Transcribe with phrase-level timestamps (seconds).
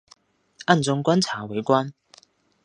[0.65, 1.93] 暗中观察围观